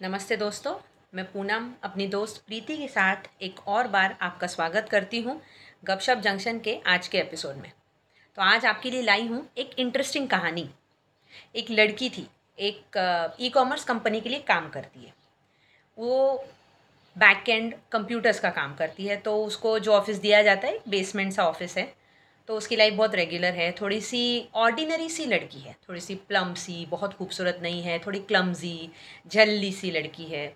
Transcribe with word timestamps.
नमस्ते 0.00 0.36
दोस्तों, 0.36 0.72
मैं 1.12 1.24
पूनम 1.24 1.68
अपनी 1.84 2.06
दोस्त 2.06 2.42
प्रीति 2.46 2.76
के 2.76 2.86
साथ 2.88 3.28
एक 3.42 3.58
और 3.68 3.88
बार 3.88 4.16
आपका 4.22 4.46
स्वागत 4.46 4.88
करती 4.90 5.20
हूँ 5.22 5.40
गपशप 5.84 6.18
जंक्शन 6.18 6.58
के 6.58 6.74
आज 6.86 7.08
के 7.08 7.18
एपिसोड 7.18 7.56
में। 7.56 7.70
तो 8.38 8.42
आज 8.42 8.64
आपके 8.66 8.90
लिए 8.90 9.02
लाई 9.02 9.26
हूँ 9.26 9.44
एक 9.58 9.78
इंटरेस्टिंग 9.78 10.28
कहानी। 10.28 10.68
एक 11.56 11.70
लड़की 11.70 12.08
थी, 12.10 12.26
एक 12.58 13.36
ई 13.40 13.50
कॉमर्स 13.50 13.84
कंपनी 13.84 14.20
के 14.20 14.28
लिए 14.28 14.40
काम 14.40 14.68
करती 14.70 15.04
है। 15.04 15.14
वो 15.96 16.44
बैक 17.16 17.48
एंड 17.48 17.74
कंप्यूटर्स 17.92 18.40
का 18.40 18.50
काम 18.50 18.74
करती 18.74 19.06
है 19.06 19.16
तो 19.16 19.36
उसको 19.44 19.78
जो 19.78 19.92
ऑफ़िस 19.92 20.16
दिया 20.18 20.42
जाता 20.42 20.68
है 20.68 20.80
बेसमेंट 20.88 21.32
सा 21.32 21.44
ऑफ़िस 21.44 21.76
है। 21.78 21.92
तो 22.48 22.56
उसकी 22.56 22.76
लाइफ 22.76 22.94
बहुत 22.94 23.14
रेगुलर 23.14 23.52
है। 23.52 23.70
थोड़ी 23.72 24.00
सी 24.00 24.48
ऑर्डिनरी 24.54 25.08
सी 25.08 25.26
लड़की 25.26 25.60
है। 25.60 25.76
थोड़ी 25.88 26.00
सी 26.00 26.14
प्लम 26.14 26.54
सी, 26.54 26.86
बहुत 26.86 27.14
खूबसूरत 27.14 27.58
नहीं 27.62 27.82
है। 27.82 27.98
थोड़ी 27.98 28.18
क्लमजी 28.18 28.90
झल्ली 29.26 29.72
सी 29.72 29.90
लड़की 29.90 30.24
है। 30.24 30.46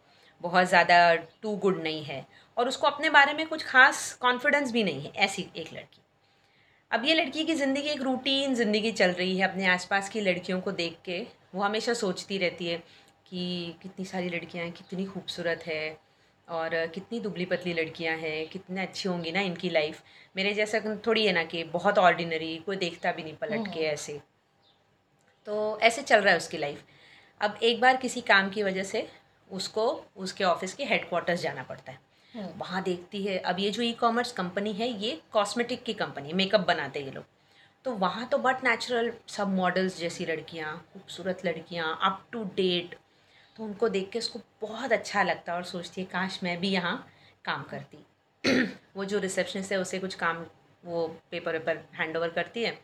बहुत 0.41 0.67
ज़्यादा 0.67 1.15
टू 1.15 1.57
गुड 1.57 1.83
नहीं 1.83 2.03
है। 2.05 2.27
और 2.57 2.69
उसको 2.69 2.87
अपने 2.87 3.11
बारे 3.11 3.33
में 3.33 3.47
कुछ 3.47 3.65
खास 3.65 4.13
कॉन्फिडेंस 4.13 4.73
भी 4.73 4.85
नहीं 4.85 5.03
है। 5.03 5.13
ऐसी 5.17 5.49
एक 5.57 5.73
लड़की। 5.73 6.03
अब 6.91 7.05
ये 7.05 7.15
लड़की 7.15 7.45
की 7.45 7.55
ज़िंदगी 7.55 7.89
एक 7.89 8.03
रूटीन 8.03 8.55
ज़िंदगी 8.55 8.93
चल 8.93 9.11
रही 9.11 9.37
है। 9.39 9.49
अपने 9.49 9.67
आसपास 9.67 10.09
की 10.09 10.21
लड़कियों 10.21 10.61
को 10.61 10.73
देख 10.73 10.97
के 11.05 11.21
वो 11.55 11.63
हमेशा 11.63 11.95
सोचती 11.95 12.39
रहती 12.39 12.67
है 12.67 12.77
कि 13.27 13.75
कितनी 13.83 14.05
सारी 14.05 14.29
लड़कियाँ 14.29 14.65
हैं, 14.65 14.73
कितनी 14.75 15.05
खूबसूरत 15.05 15.63
है। 15.67 16.08
और 16.49 16.75
कितनी 16.87 17.21
दुबली 17.21 17.45
पतली 17.45 17.73
लड़कियाँ 17.73 18.17
हैं 18.17 18.49
कितनी 18.49 18.81
अच्छी 18.81 19.09
होंगी 19.09 19.33
ना 19.33 19.41
इनकी 19.41 19.71
लाइफ 19.71 20.03
मेरे 20.37 20.53
जैसा 20.55 20.81
थोड़ी 21.07 21.27
है 21.27 21.33
ना 21.33 21.45
कि 21.45 21.63
बहुत 21.65 21.99
ऑर्डिनरी 21.99 22.57
कोई 22.67 22.77
देखता 22.77 23.13
भी 23.13 23.23
नहीं 23.23 23.37
पलट 23.37 23.73
के। 23.75 23.81
ऐसे। 23.81 24.21
तो 25.47 25.79
ऐसे 25.81 26.03
चल 26.03 26.21
रहा 26.21 26.31
है 26.31 26.37
उसकी 26.37 26.59
लाइफ 26.59 26.85
अब 27.41 27.59
एक 27.63 27.81
बार 27.81 27.97
किसी 27.97 28.21
काम 28.21 28.49
की 28.51 28.63
वजह 28.63 28.83
से 28.83 29.07
उसको 29.51 29.87
उसके 30.17 30.45
ऑफ़िस 30.45 30.75
के 30.75 30.85
हेडक्वार्टर्स 30.85 31.41
जाना 31.41 31.63
पड़ता 31.63 31.93
है। 31.93 31.99
वहाँ 32.59 32.83
देखती 32.83 33.23
है 33.23 33.39
अब 33.39 33.59
ये 33.61 33.71
जो 33.71 33.83
ई 33.83 33.93
कॉमर्स 33.93 34.33
कंपनी 34.33 34.73
है 34.73 34.89
ये 35.03 35.21
कॉस्मेटिक 35.33 35.83
की 35.83 35.95
कंपनी 35.95 36.33
मेकअप 36.33 36.67
बनाते 36.67 37.01
ये 37.01 37.11
लोग। 37.11 37.25
तो 37.85 37.93
वहाँ 37.93 38.27
तो 38.29 38.39
बट 38.39 38.65
नेचुरल 38.65 39.13
सब 39.29 39.49
मॉडल्स 39.49 39.99
जैसी 39.99 40.27
लड़कियाँ 40.27 40.77
खूबसूरत 40.93 41.45
लड़कियाँ 41.45 41.99
अप 42.03 42.27
टू 42.33 42.43
डेट 42.57 42.95
तो 43.59 43.65
उनको 43.65 43.89
देख 43.89 44.09
के 44.11 44.19
उसको 44.19 44.41
बहुत 44.63 44.93
अच्छा 44.93 45.23
लगता 45.23 45.55
और 45.55 45.65
सोचती 45.65 46.01
है 46.01 46.07
काश 46.07 46.39
मैं 46.43 46.59
भी 46.61 46.69
यहाँ 46.69 46.97
काम 47.45 47.63
करती। 47.71 47.99
वो 48.97 49.05
जो 49.05 49.19
रिसेप्शनिस्ट 49.19 49.73
है 49.73 49.79
उसे 49.79 49.99
कुछ 49.99 50.15
काम 50.15 50.45
वो 50.85 51.07
पेपर 51.31 51.53
वेपर 51.53 51.83
हैंड 51.95 52.17
ओवर 52.17 52.29
करती 52.29 52.63
है। 52.63 52.79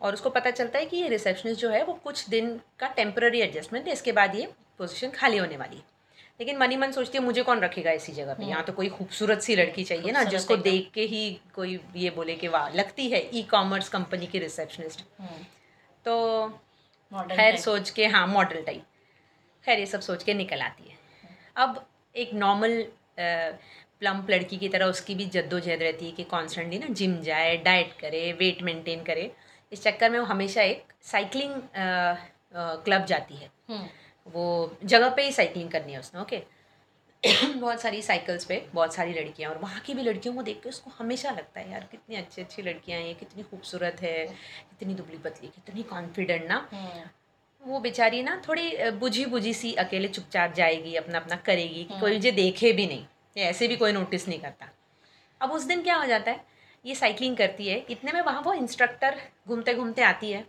और 0.00 0.14
उसको 0.14 0.30
पता 0.30 0.50
चलता 0.50 0.78
है 0.78 0.86
कि 0.86 0.96
ये 0.96 1.08
रिसेप्शनिस्ट 1.08 1.60
जो 1.60 1.70
है 1.70 1.82
वो 1.84 1.92
कुछ 2.04 2.28
दिन 2.28 2.60
का 2.78 2.88
टेम्प्ररी 2.88 3.40
एडजस्टमेंट 3.40 3.86
है 3.86 3.92
इसके 3.92 4.12
बाद 4.12 4.34
ये 4.34 4.46
पोजीशन 4.78 5.10
खाली 5.10 5.38
होने 5.38 5.56
वाली 5.56 5.76
है। 5.76 5.90
लेकिन 6.40 6.58
मनी 6.58 6.76
मन 6.76 6.92
सोचती 6.92 7.18
है 7.18 7.24
मुझे 7.24 7.42
कौन 7.42 7.60
रखेगा 7.60 7.90
इसी 7.92 8.12
जगह 8.12 8.34
पे? 8.34 8.44
यहाँ 8.44 8.64
तो 8.64 8.72
कोई 8.72 8.88
खूबसूरत 8.88 9.42
सी 9.42 9.56
लड़की 9.56 9.84
चाहिए 9.84 10.12
ना 10.12 10.22
जिसको 10.24 10.56
देख 10.58 10.90
के 10.94 11.02
ही 11.06 11.40
कोई 11.54 11.80
ये 11.96 12.10
बोले 12.10 12.34
कि 12.34 12.48
वाह 12.48 12.68
लगती 12.74 13.08
है 13.10 13.28
ई 13.34 13.42
कॉमर्स 13.50 13.88
कंपनी 13.88 14.26
की 14.26 14.38
रिसेप्शनिस्ट। 14.38 15.04
हम्म। 15.20 15.44
तो 16.04 16.48
खैर 17.12 17.56
सोच 17.60 17.90
के 17.90 18.06
हाँ 18.06 18.26
मॉडल 18.26 18.62
टाइप 18.62 18.84
खैर 19.64 19.78
ये 19.78 19.86
सब 19.86 20.00
सोच 20.00 20.22
के 20.22 20.34
निकल 20.34 20.60
आती 20.62 20.90
है। 20.90 20.96
अब 21.56 21.84
एक 22.14 22.34
नॉर्मल 22.34 22.82
प्लम्प 23.18 24.30
लड़की 24.30 24.56
की 24.56 24.68
तरह 24.68 24.86
उसकी 24.86 25.14
भी 25.14 25.26
जद्दोजहद 25.26 25.82
रहती 25.82 26.06
है 26.06 26.12
कि 26.12 26.24
कॉन्स्टेंटली 26.30 26.78
ना 26.78 26.86
जिम 27.00 27.20
जाए 27.22 27.56
डाइट 27.64 27.92
करे 28.00 28.32
वेट 28.32 28.62
मेंटेन 28.62 29.02
करे। 29.04 29.30
इस 29.72 29.82
चक्कर 29.82 30.10
में 30.10 30.18
वो 30.18 30.24
हमेशा 30.26 30.62
एक 30.62 30.92
साइकिलिंग 31.02 31.60
क्लब 32.84 33.04
जाती 33.06 33.34
है। 33.34 33.50
हम्म। 33.68 33.88
वो 34.26 34.76
जगह 34.84 35.08
पे 35.10 35.22
ही 35.22 35.32
साइकिलिंग 35.32 35.70
करनी 35.70 35.92
है 35.92 35.98
उसने 35.98 36.20
ओके 36.20 36.42
बहुत 37.54 37.80
सारी 37.80 38.00
साइकिल्स 38.02 38.44
पे 38.44 38.56
बहुत 38.74 38.94
सारी 38.94 39.12
लड़कियाँ 39.12 39.50
और 39.50 39.58
वहाँ 39.58 39.80
की 39.80 39.94
भी 39.94 40.02
लड़कियों 40.02 40.34
को 40.34 40.42
देख 40.42 40.60
के 40.62 40.68
उसको 40.68 40.90
हमेशा 40.98 41.30
लगता 41.30 41.60
है 41.60 41.70
यार 41.72 41.86
कितनी 41.90 42.16
अच्छी 42.16 42.42
अच्छी 42.42 42.62
लड़कियाँ 42.62 43.00
हैं 43.00 43.14
कितनी 43.14 43.42
खूबसूरत 43.42 44.00
है 44.02 44.24
कितनी 44.26 44.94
दुबली 44.94 45.18
पतली 45.24 45.48
कितनी 45.48 45.82
कॉन्फिडेंट 45.90 46.48
ना। 46.48 46.56
हम्म। 46.72 47.08
वो 47.62 47.80
बेचारी 47.80 48.22
ना 48.22 48.40
थोड़ी 48.48 48.90
बुझी 48.92 49.24
बुझी 49.26 49.52
सी 49.54 49.72
अकेले 49.78 50.08
चुपचाप 50.08 50.54
जाएगी 50.54 50.94
अपना 50.96 51.18
अपना 51.18 51.36
करेगी 51.46 51.84
कि 51.84 51.98
कोई 52.00 52.12
मुझे 52.12 52.30
देखे 52.32 52.72
भी 52.72 52.86
नहीं 52.86 53.04
या 53.36 53.48
ऐसे 53.48 53.68
भी 53.68 53.76
कोई 53.76 53.92
नोटिस 53.92 54.28
नहीं 54.28 54.40
करता 54.40 54.68
अब 55.40 55.52
उस 55.52 55.64
दिन 55.64 55.82
क्या 55.82 55.96
हो 55.96 56.06
जाता 56.06 56.30
है 56.30 56.44
ये 56.84 56.94
साइकिलिंग 56.94 57.36
करती 57.36 57.68
है 57.68 57.84
इतने 57.90 58.12
में 58.12 58.20
वहाँ 58.20 58.40
वो 58.42 58.54
इंस्ट्रक्टर 58.54 59.20
घूमते 59.48 59.74
घूमते 59.74 60.02
आती 60.02 60.30
है 60.30 60.44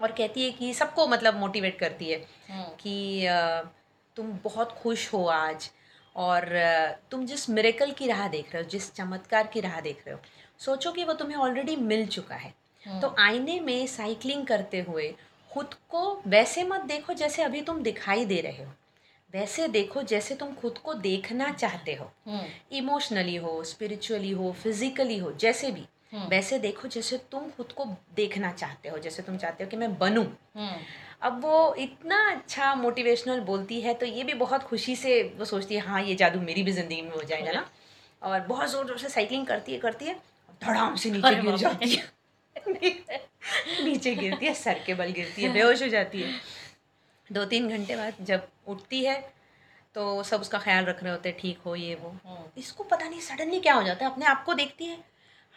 और 0.00 0.12
कहती 0.12 0.44
है 0.44 0.50
कि 0.50 0.72
सबको 0.74 1.06
मतलब 1.06 1.36
मोटिवेट 1.36 1.78
करती 1.78 2.10
है 2.10 2.18
हम्म। 2.50 2.64
कि 2.76 3.28
तुम 4.16 4.32
बहुत 4.44 4.72
खुश 4.72 5.12
हो 5.12 5.24
आज 5.26 5.70
और 6.16 6.48
तुम 7.10 7.24
जिस 7.26 7.48
मेरेकल 7.50 7.90
की 7.92 8.06
राह 8.06 8.26
देख 8.28 8.52
रहे 8.54 8.62
हो 8.62 8.68
जिस 8.68 8.92
चमत्कार 8.94 9.46
की 9.46 9.60
राह 9.60 9.80
देख 9.80 10.02
रहे 10.06 10.14
हो 10.14 10.20
सोचो 10.60 10.92
कि 10.92 11.04
वो 11.04 11.12
तुम्हें 11.14 11.36
ऑलरेडी 11.38 11.76
मिल 11.76 12.06
चुका 12.06 12.34
है 12.34 12.54
हम्म। 12.84 13.00
तो 13.00 13.14
आईने 13.18 13.58
में 13.60 13.86
साइकिलिंग 13.86 14.46
करते 14.46 14.80
हुए 14.80 15.12
खुद 15.50 15.74
को 15.90 16.20
वैसे 16.26 16.64
मत 16.64 16.80
देखो 16.80 17.12
जैसे 17.12 17.42
अभी 17.42 17.60
तुम 17.62 17.82
दिखाई 17.82 18.24
दे 18.24 18.40
रहे 18.40 18.64
हो। 18.64 18.72
वैसे 19.34 19.66
देखो 19.68 20.02
जैसे 20.02 20.34
तुम 20.34 20.52
खुद 20.54 20.78
को 20.78 20.94
देखना 20.94 21.50
चाहते 21.52 21.94
हो। 21.94 22.10
इमोशनली 22.72 23.36
हम्म। 23.36 23.46
हो 23.46 23.62
स्पिरिचुअली 23.64 24.30
हो 24.30 24.52
फिजिकली 24.52 25.18
हो 25.18 25.32
जैसे 25.32 25.70
भी। 25.70 25.86
हम्म। 26.12 26.28
वैसे 26.28 26.58
देखो 26.58 26.88
जैसे 26.88 27.16
तुम 27.32 27.48
खुद 27.50 27.72
को 27.72 27.84
देखना 28.16 28.52
चाहते 28.52 28.88
हो 28.88 28.98
जैसे 28.98 29.22
तुम 29.22 29.36
चाहते 29.36 29.64
हो 29.64 29.70
कि 29.70 29.76
मैं 29.76 29.96
बनूं। 29.98 30.24
हम्म। 30.56 30.76
अब 31.22 31.40
वो 31.42 31.74
इतना 31.74 32.18
अच्छा 32.30 32.74
मोटिवेशनल 32.74 33.40
बोलती 33.40 33.80
है 33.80 33.94
तो 33.94 34.06
ये 34.06 34.24
भी 34.24 34.34
बहुत 34.34 34.62
खुशी 34.62 34.96
से 34.96 35.22
वो 35.38 35.44
सोचती 35.44 35.74
है 35.74 35.80
हाँ 35.80 36.02
ये 36.02 36.14
जादू 36.14 36.40
मेरी 36.40 36.62
भी 36.62 36.72
ज़िंदगी 36.72 37.02
में 37.02 37.10
हो 37.10 37.22
जाएगा 37.22 37.52
ना। 37.52 37.68
और 38.22 38.40
बहुत 38.40 38.70
ज़ोर 38.70 38.86
ज़ोर 38.86 38.98
से 38.98 39.08
साइकिलिंग 39.08 39.46
करती 39.46 39.72
है 39.72 39.78
करती 39.78 40.04
है 40.04 40.14
धड़ाम 40.62 40.96
से 40.96 41.10
नीचे 41.10 41.34
गिर 41.34 41.56
जाती 41.56 41.90
है। 41.90 42.02
नीचे 43.84 44.14
गिरती 44.14 44.46
है 44.46 44.54
सर 44.54 44.78
के 44.86 44.94
बल 44.94 45.10
गिरती 45.12 45.42
है 45.42 45.52
बेहोश 45.52 45.82
हो 45.82 45.88
जाती 45.88 46.22
है। 46.22 46.32
दो 47.32 47.44
तीन 47.44 47.68
घंटे 47.68 47.96
बाद 47.96 48.14
जब 48.20 48.48
उठती 48.66 49.04
है 49.04 49.20
तो 49.94 50.22
सब 50.22 50.40
उसका 50.40 50.58
ख्याल 50.58 50.84
रख 50.84 51.02
रहे 51.02 51.12
होते 51.12 51.28
हैं 51.28 51.38
ठीक 51.38 51.58
हो 51.58 51.74
ये 51.76 51.94
वो। 51.94 52.10
हाँ। 52.26 52.52
इसको 52.58 52.84
पता 52.84 53.08
नहीं 53.08 53.20
सडनली 53.20 53.60
क्या 53.60 53.74
हो 53.74 53.82
जाता 53.82 54.04
है? 54.04 54.10
अपने 54.12 54.26
आप 54.26 54.44
को 54.44 54.54
देखती 54.54 54.84
है 54.84 54.98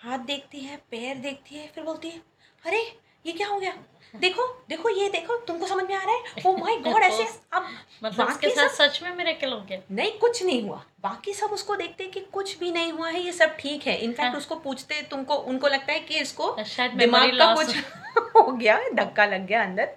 हाथ 0.03 0.19
देखती 0.25 0.59
है 0.59 0.77
पैर 0.91 1.17
देखती 1.17 1.55
है 1.55 1.67
फिर 1.67 1.83
बोलती 1.83 2.09
है 2.09 2.21
अरे 2.63 2.81
ये 3.25 3.31
क्या 3.31 3.47
हो 3.47 3.59
गया? 3.59 3.73
देखो 4.15 4.65
देखो 4.69 4.89
ये 4.89 5.09
देखो 5.09 5.37
तुमको 5.37 5.67
समझ 5.67 5.83
में 5.83 5.95
आ 5.95 6.03
रहा 6.03 6.15
है? 6.15 6.23
ओ 6.45 6.57
माय 6.57 6.75
गॉड 6.77 7.03
ऐसे 7.03 7.23
अब 7.53 7.67
मतलब 8.03 8.27
सब 8.27 8.49
साथ 8.49 8.69
सच 8.69 9.03
में 9.03 9.15
मेरे 9.15 9.31
हो 9.31 9.61
गया? 9.61 9.79
नहीं 9.91 10.11
कुछ 10.11 10.43
नहीं 10.43 10.63
हुआ। 10.63 10.83
बाकी 11.01 11.33
सब 11.33 11.47
उसको 11.47 11.75
देखते 11.75 12.03
हैं 12.03 12.11
कि 12.13 12.19
कुछ 12.19 12.59
भी 12.59 12.71
नहीं 12.71 12.91
हुआ 12.91 13.09
है 13.09 13.21
ये 13.21 13.31
सब 13.31 13.57
ठीक 13.57 13.87
है। 13.87 13.97
इनफैक्ट 13.97 14.29
हाँ. 14.29 14.37
उसको 14.37 14.55
पूछते 14.55 15.01
तुमको 15.01 15.35
उनको 15.35 15.67
लगता 15.67 15.93
है 15.93 15.99
कि 15.99 16.19
इसको 16.19 16.55
दिमाग 16.59 17.29
का 17.29 17.55
कुछ 17.55 17.77
हो 18.35 18.51
गया 18.51 18.79
धक्का 18.93 19.25
लग 19.25 19.45
गया 19.47 19.63
अंदर। 19.63 19.89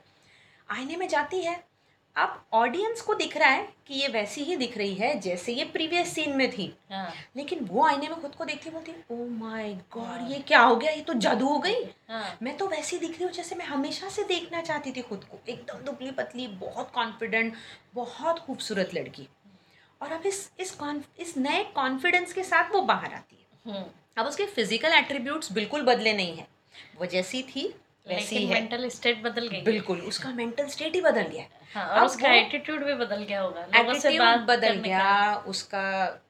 आईने 0.70 0.96
में 0.96 1.08
जाती 1.08 1.40
है। 1.40 1.75
अब 2.16 2.44
ऑडियंस 2.54 3.00
को 3.00 3.14
दिख 3.14 3.36
रहा 3.36 3.48
है 3.48 3.66
कि 3.86 3.94
ये 3.94 4.08
वैसी 4.08 4.42
ही 4.42 4.56
दिख 4.56 4.76
रही 4.78 4.94
है 4.94 5.18
जैसे 5.20 5.52
ये 5.52 5.64
प्रीवियस 5.64 6.12
सीन 6.14 6.36
में 6.36 6.50
थी। 6.50 6.72
हाँ. 6.90 7.12
लेकिन 7.36 7.64
वो 7.64 7.84
आईने 7.86 8.08
में 8.08 8.20
खुद 8.22 8.34
को 8.34 8.44
देखती 8.44 8.70
बोलती 8.70 8.92
ओ 9.10 9.26
माय 9.30 9.72
गॉड 9.92 10.30
ये 10.30 10.38
क्या 10.38 10.60
हो 10.60 10.76
गया? 10.76 10.92
ये 10.92 11.02
तो 11.02 11.14
जादू 11.14 11.48
हो 11.48 11.58
गई। 11.58 11.84
हाँ. 12.08 12.38
मैं 12.42 12.56
तो 12.56 12.68
वैसी 12.68 12.98
दिख 12.98 13.10
रही 13.10 13.24
हूँ 13.24 13.32
जैसे 13.32 13.56
मैं 13.56 13.66
हमेशा 13.66 14.08
से 14.08 14.24
देखना 14.24 14.62
चाहती 14.62 14.92
थी 14.92 15.02
खुद 15.02 15.24
को। 15.24 15.40
एकदम 15.48 15.84
दुबली 15.84 16.10
पतली 16.10 16.46
बहुत 16.56 16.90
कॉन्फिडेंट 16.94 17.54
बहुत 17.94 18.38
खूबसूरत 18.38 18.94
लड़की। 18.94 19.28
और 20.00 20.12
अब 20.12 20.26
इस 20.26 20.50
इस 20.60 20.76
इस 21.20 21.36
नए 21.36 21.62
कॉन्फिडेंस 21.74 22.32
के 22.32 22.42
साथ 22.42 22.72
वो 22.72 22.82
बाहर 22.82 23.14
आती 23.14 23.36
है। 23.36 23.72
हम्म। 23.72 23.84
अब 24.16 24.26
उसके 24.26 24.46
फ़िज़िकल 24.46 24.92
एट्रीब्यूट्स 24.94 25.52
बिल्कुल 25.52 25.82
बदले 25.82 26.12
नहीं 26.12 26.36
है। 26.36 26.46
वो 26.98 27.06
जैसी 27.06 27.42
थी 27.44 27.72
वैसी 28.06 28.44
है 28.46 28.54
मेंटल 28.54 28.88
स्टेट 28.88 29.22
बदल 29.22 29.48
गई 29.48 29.60
बिल्कुल 29.62 30.00
उसका 30.08 30.30
मेंटल 30.32 30.66
स्टेट 30.68 30.94
ही 30.94 31.00
बदल 31.00 31.22
गया 31.22 31.44
हाँ, 31.74 31.86
और 31.90 32.04
उसका 32.06 32.32
एटीट्यूड 32.34 32.84
भी 32.84 32.94
बदल 32.94 33.22
गया 33.22 33.40
होगा 33.40 33.60
एटीट्यूड 33.80 34.46
बदल 34.46 34.74
गया 34.80 35.34
उसका 35.46 35.82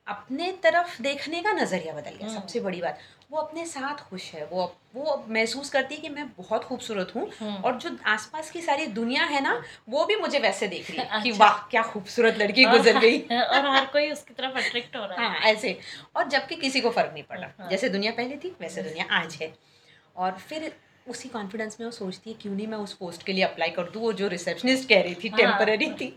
अपने 0.08 0.50
तरफ़ 0.62 1.00
देखने 1.02 1.42
का 1.42 1.52
नज़रिया 1.52 1.92
बदल 1.94 2.10
गया 2.10 2.26
हम्म। 2.26 2.40
सबसे 2.40 2.60
बड़ी 2.60 2.80
बात। 2.80 2.98
वो 3.30 3.38
अपने 3.38 3.64
साथ 3.66 4.02
खुश 4.10 4.30
है 4.34 4.44
वो 4.46 4.64
वो 4.94 5.24
महसूस 5.28 5.70
करती 5.70 5.94
है 5.94 6.00
कि 6.00 6.08
मैं 6.08 6.26
बहुत 6.28 6.64
खूबसूरत 6.64 7.12
हूँ 7.16 7.28
हम्म। 7.40 7.54
और 7.64 7.78
जो 7.78 7.90
आसपास 8.06 8.50
की 8.50 8.60
सारी 8.62 8.86
दुनिया 8.98 9.24
है 9.24 9.42
ना 9.42 9.60
वो 9.88 10.04
भी 10.04 10.16
मुझे 10.16 10.38
वैसे 10.38 10.68
देख 10.68 10.90
रही 10.90 10.98
है 10.98 11.04
अच्छा। 11.08 11.22
कि 11.22 11.32
वाह 11.32 11.58
क्या 11.70 11.82
खूबसूरत 11.82 12.38
लड़की 12.38 12.64
गुजर 12.64 12.98
गई। 12.98 13.18
और 13.32 13.66
हर 13.66 13.86
कोई 13.86 14.10
उसकी 14.10 14.34
तरफ़ 14.34 14.58
अट्रैक्ट 14.58 14.96
हो 14.96 15.04
रहा 15.04 15.22
है। 15.22 15.28
हाँ 15.28 15.50
ऐसे। 15.52 15.78
और 16.16 16.28
जबकि 16.28 16.56
किसी 16.56 16.80
को 16.80 16.90
फ़र्क 16.90 17.10
नहीं 17.12 17.24
पड़ा 17.24 17.46
हाँ। 17.58 17.68
जैसे 17.70 17.88
दुनिया 17.88 18.12
पहले 18.12 18.36
थी 18.36 18.54
वैसे 18.60 18.82
दुनिया 18.82 19.06
आज 19.12 19.38
है। 19.42 19.52
और 20.16 20.32
फिर 20.48 20.72
उसी 21.08 21.28
कॉन्फिडेंस 21.28 21.76
में 21.80 21.86
वो 21.86 21.90
सोचती 21.92 22.30
है 22.30 22.36
क्यों 22.40 22.54
नहीं 22.54 22.66
मैं 22.66 22.78
उस 22.78 22.92
पोस्ट 22.94 23.22
के 23.22 23.32
लिए 23.32 23.44
अप्लाई 23.44 23.70
कर 23.70 23.90
दूँ? 23.90 24.02
वो 24.02 24.12
जो 24.12 24.28
रिसेप्शनिस्ट 24.28 24.88
कह 24.88 25.02
रही 25.02 25.14
थी 25.14 25.28
टेम्पररी 25.30 25.86
हाँ। 25.86 25.96
थी। 25.96 26.16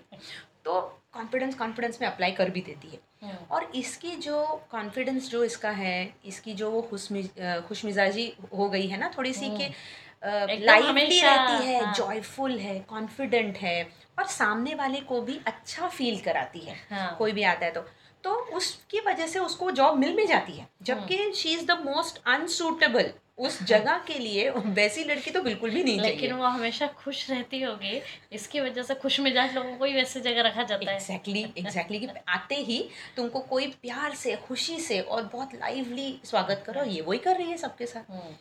तो 0.66 0.80
कॉन्फिडेंस 1.14 1.56
कॉन्फिडेंस 1.56 1.98
में 2.02 2.08
अप्लाई 2.08 2.32
कर 2.32 2.50
भी 2.50 2.62
देती 2.62 2.88
है। 2.88 3.00
हाँ। 3.24 3.48
और 3.52 3.72
इसकी 3.76 4.16
जो 4.18 4.44
कॉन्फिडेंस 4.72 5.30
जो 5.30 5.44
इसका 5.44 5.70
है 5.72 6.14
इसकी 6.26 6.54
जो 6.54 6.70
वो 6.72 6.82
खुश 6.82 7.84
मिजाजी 7.86 8.32
हो 8.58 8.70
गई 8.70 8.88
है 8.88 9.00
ना 9.00 9.12
थोड़ी 9.18 9.34
सी 9.34 9.50
कि 9.58 9.64
एकदम 9.64 10.66
लाइवली 10.66 11.20
रहती 11.22 11.66
है 11.66 11.84
हाँ। 11.84 11.94
जॉयफुल 11.94 12.58
है 12.60 12.80
कॉन्फिडेंट 12.90 13.58
है 13.58 13.82
और 14.20 14.26
सामने 14.28 14.76
वाले 14.76 15.00
को 15.02 15.22
भी 15.22 15.40
अच्छा 15.48 15.88
फील 15.88 16.20
कराती 16.20 16.60
है। 16.60 16.76
हाँ। 16.92 17.16
कोई 17.18 17.32
भी 17.32 17.44
आता 17.44 17.66
है 17.66 17.72
तो। 17.72 17.86
तो 18.24 18.32
उसकी 18.58 19.00
वजह 19.00 19.28
से 19.28 19.40
उसको 19.40 19.72
जॉब 19.72 19.98
मिल 19.98 20.16
भी 20.16 20.26
जाती 20.28 20.54
है। 20.54 20.68
जबकि 20.84 21.32
she 21.36 21.50
is 21.50 21.66
the 21.66 21.80
most 21.86 22.22
unsuitable 22.28 23.12
उस 23.38 23.62
जगह 23.64 23.98
के 24.08 24.18
लिए 24.20 24.50
वैसी 24.50 25.04
लड़की 25.04 25.32
तो 25.32 25.42
बिल्कुल 25.42 25.70
भी 25.70 25.84
नहीं 25.84 26.00
लेकिन 26.02 26.34
वो 26.34 26.46
हमेशा 26.46 26.88
खुश 26.98 27.30
रहती 27.30 27.62
होगी 27.62 28.02
इसकी 28.34 28.60
वजह 28.62 28.84
से 28.84 28.96
खुश 28.96 29.20
मिजाज 29.20 29.56
लोगों 29.56 29.76
को 29.78 29.86
ही 29.86 29.94
वैसे 29.94 30.22
जगह 30.22 30.42
रखा 30.42 30.64
जाता 30.64 30.92
है। 30.92 30.98
एग्जैक्टली 30.98 31.42
एग्जैक्टली 31.58 32.00
कि 32.00 32.08
आते 32.30 32.56
ही 32.56 32.84
तुमको 33.18 33.40
कोई 33.50 33.68
प्यार 33.82 34.16
से 34.16 34.36
खुशी 34.48 34.80
से 34.80 35.00
और 35.02 35.24
बहुत 35.24 35.56
लाइवली 35.56 36.20
स्वागत 36.26 36.64
करो 36.66 36.84
ये 36.86 37.02
वही 37.02 37.20
कर 37.20 37.38
रही 37.38 37.52
है 37.52 37.58
सबके 37.58 37.86
साथ। 37.86 38.12
हम्म, 38.12 38.36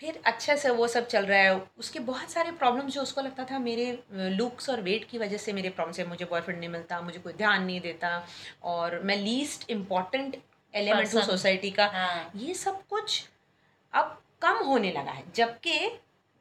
फिर 0.00 0.20
अच्छे 0.26 0.56
से 0.56 0.70
वो 0.70 0.86
सब 0.88 1.06
चल 1.06 1.24
रहा 1.26 1.38
है। 1.38 1.56
उसके 1.78 1.98
बहुत 2.00 2.30
सारे 2.30 2.50
प्रॉब्लम्स 2.52 2.92
जो 2.92 3.02
उसको 3.02 3.20
लगता 3.20 3.44
था 3.44 3.58
मेरे 3.58 3.86
लुक्स 4.12 4.70
और 4.70 4.80
वेट 4.80 5.04
की 5.04 5.18
वजह 5.18 5.36
से 5.36 5.52
मेरे 5.52 5.70
प्रॉब्लम्स 5.70 5.98
है। 5.98 6.06
मुझे 6.08 6.24
बॉयफ्रेंड 6.24 6.58
नहीं 6.60 6.70
मिलता 6.70 7.00
मुझे 7.00 7.18
कोई 7.18 7.32
ध्यान 7.32 7.64
नहीं 7.64 7.80
देता 7.80 8.26
और 8.64 8.98
मैं 9.02 9.16
लीस्ट 9.16 9.70
इंपॉर्टेंट 9.70 10.36
एलिमेंट 10.74 11.14
हूँ 11.14 11.22
सोसाइटी 11.22 11.70
का। 11.70 11.86
हाँ। 11.86 12.30
ये 12.36 12.54
सब 12.54 12.82
कुछ 12.90 13.24
अब 13.92 14.20
कम 14.42 14.64
होने 14.64 14.92
लगा 14.92 15.10
है 15.10 15.24
जबकि 15.34 15.78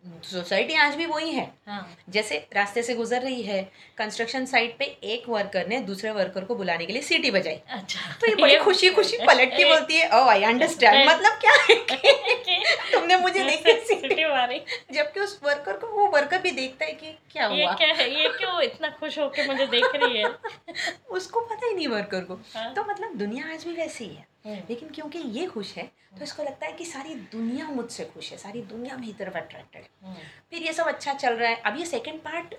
सोसाइटी 0.04 0.74
आज 0.74 0.96
भी 0.96 1.06
वही 1.06 1.32
है। 1.32 1.52
हाँ। 1.68 1.96
जैसे 2.10 2.48
रास्ते 2.56 2.84
से 2.84 2.94
गुजर 2.96 3.22
रही 3.22 3.42
है 3.42 3.62
कंस्ट्रक्शन 3.98 4.46
साइट 4.46 4.78
पे 4.80 4.86
एक 4.86 5.24
वर्कर 5.30 5.68
ने 5.68 5.80
दूसरे 5.80 6.12
वर्कर 6.12 6.44
को 6.46 6.56
बुलाने 6.56 6.86
के 6.86 6.94
लिए 6.94 7.02
सीटी 7.02 7.32
बजाई। 7.32 7.60
अच्छा। 7.70 8.14
तो 8.22 8.28
ये 8.28 8.36
बड़ी 8.36 8.58
खुशी 8.58 8.90
खुशी 8.90 9.18
पलट 9.18 9.58
के 9.58 9.66
बोलती 9.66 9.98
है 9.98 10.10
ओ 10.10 10.24
आई 10.30 10.44
अंडरस्टैंड 10.44 11.10
मतलब 11.10 11.40
क्या 11.42 11.52
है 11.52 11.76
तुमने 12.94 13.18
मुझे 13.18 13.44
देख 13.44 13.84
सीटी 13.88 14.26
मारी। 14.26 14.62
जबकि 14.92 15.20
उस 15.20 15.40
वर्कर 15.44 15.78
को 15.78 15.88
वो 15.88 16.08
वर्कर 16.08 16.42
भी 16.42 16.52
देखता 16.52 16.86
है 16.86 16.92
कि 16.92 17.18
क्या 17.32 17.48
ये 17.48 17.64
हुआ। 17.64 17.74
क्या 17.74 17.88
है? 17.88 18.10
ये 18.22 18.30
क्यों 18.30 18.62
इतना 18.62 18.90
खुश 18.90 19.20
होकर 19.20 19.48
मुझे 19.48 19.66
देख 19.68 19.96
रही 19.96 20.18
है? 20.18 20.30
उसको 21.10 21.42
पता 21.42 21.68
ही 21.68 21.74
नहीं 21.76 21.88
वर्कर 21.88 22.22
को। 22.22 22.40
हाँ। 22.56 22.74
तो 22.74 22.84
मतलब 22.84 23.16
दुनिया 23.16 23.54
आज 23.54 23.64
भी 23.64 23.74
वैसी 23.74 24.04
ही 24.04 24.16
है। 24.16 24.28
लेकिन 24.46 24.90
क्योंकि 24.90 25.20
ये 25.20 25.46
खुश 25.46 25.74
है 25.78 25.84
तो 26.18 26.24
इसको 26.24 26.44
लगता 26.44 26.66
है 26.66 26.72
कि 26.74 26.86
सारी 26.86 27.16
दुनिया 27.32 27.68
मुझसे 27.70 28.06
खुश 28.06 28.32
है 28.32 28.38
सारी 28.38 28.62
दुनिया 28.62 28.98
मेरी 28.98 29.14
तरफ़ 29.14 29.38
अट्रैक्टेड 29.38 29.82
है। 29.82 29.90
हम्म, 30.04 30.16
फिर 30.52 30.64
ये 30.64 30.74
सब 30.74 30.88
अच्छा 30.88 31.14
चल 31.14 31.34
रहा 31.34 31.50
है। 31.50 31.56
अब 31.62 31.78
ये 31.78 31.86
सेकेंड 31.86 32.20
पार्ट 32.22 32.56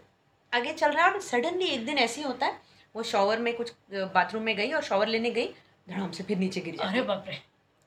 आगे 0.52 0.72
चल 0.72 0.90
रहा 0.92 1.06
है 1.06 1.12
और 1.12 1.20
सडनली 1.20 1.66
एक 1.66 1.84
दिन 1.86 1.98
ऐसे 1.98 2.20
ही 2.20 2.26
होता 2.26 2.46
है 2.46 2.60
वो 2.94 3.02
शॉवर 3.02 3.38
में 3.38 3.54
कुछ 3.56 3.72
बाथरूम 4.14 4.42
में 4.42 4.54
गई 4.56 4.72
और 4.72 4.82
शॉवर 4.82 5.08
लेने 5.08 5.30
गई 5.30 5.46
धड़ाम 5.88 6.10
से 6.10 6.24
फिर 6.24 6.38
नीचे 6.38 6.60
गिर 6.60 6.76
जाती 6.76 6.88
अरे 6.88 7.02
बाप 7.02 7.24
रे। 7.28 7.38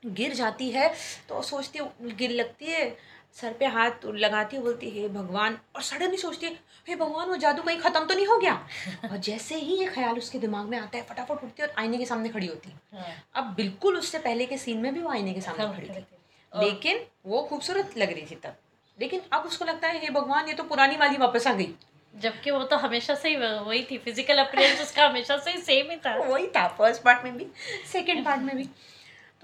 गिर 0.06 0.34
जाती 0.34 0.70
है 0.70 0.92
तो 1.28 1.42
सोचती 1.42 1.78
है 1.78 2.14
गिर 2.16 2.30
लगती 2.30 2.66
है 2.66 2.96
सर 3.40 3.52
पे 3.52 3.66
हाथ 3.66 4.04
लगाती 4.06 4.56
है 4.56 4.62
बोलती 4.62 4.90
है 4.90 5.08
भगवान 5.08 5.58
और 5.76 5.82
सडनली 5.82 6.16
सोचती 6.16 6.46
है 6.46 6.58
हे 6.88 6.96
भगवान 6.96 7.28
वो 7.28 7.36
जादू 7.36 7.62
कहीं 7.62 7.78
खत्म 7.78 8.04
तो 8.04 8.14
नहीं 8.14 8.26
हो 8.26 8.36
गया? 8.38 8.52
और 9.10 9.16
जैसे 9.18 9.54
ही 9.54 9.76
ये 9.76 9.86
ख्याल 9.86 10.18
उसके 10.18 10.38
दिमाग 10.38 10.66
में 10.68 10.78
आता 10.78 10.98
है 10.98 11.04
फटाफट 11.04 11.44
उठती 11.44 11.62
है 11.62 11.68
और 11.68 11.74
आईने 11.78 11.98
के 11.98 12.04
सामने 12.04 12.28
खड़ी 12.28 12.46
होती 12.46 12.70
है। 12.70 13.00
हाँ, 13.00 13.14
अब 13.34 13.54
बिल्कुल 13.54 13.96
उससे 13.96 14.18
पहले 14.18 14.46
के 14.46 14.58
सीन 14.58 14.78
में 14.78 14.92
भी 14.94 15.00
वो 15.00 15.10
आईने 15.10 15.34
के 15.34 15.40
सामने 15.40 15.64
हाँ, 15.64 15.74
खड़ी 15.76 15.88
थी। 15.88 16.64
लेकिन 16.64 17.04
वो 17.26 17.42
खूबसूरत 17.42 17.96
लग 17.98 18.12
रही 18.12 18.26
थी 18.30 18.34
तब। 18.34 18.56
लेकिन 18.98 19.20
अब 19.32 19.44
उसको 19.44 19.64
लगता 19.64 19.88
है 19.88 20.00
हे 20.00 20.10
भगवान 20.10 20.48
ये 20.48 20.54
तो 20.54 20.62
पुरानी 20.64 20.96
वाली 20.96 21.16
वापस 21.16 21.46
आ 21.46 21.52
गई। 21.52 21.74
जबकि 22.14 22.50
वो 22.50 22.62
तो 22.64 22.76
हमेशा 22.76 23.14
से 23.14 23.28
ही 23.28 23.36
वही 23.36 23.82
थी 23.90 23.98
फ़िज़िकल 23.98 24.38
अपीयरेंस 24.38 24.80
उसका 24.80 25.06
हमेशा 25.06 25.36
से 25.36 25.50
ही 25.50 25.58
सेम 25.62 25.90
ही 25.90 25.96
था। 25.96 26.16
वही 26.24 26.46
था 26.46 26.66
फ़र्स्ट 26.68 27.02
पार्ट 27.02 27.24
में 27.24 27.36
भी 27.36 27.46
सेकंड 27.92 28.24
पार्ट 28.24 28.42
में 28.42 28.56
भी। 28.56 28.68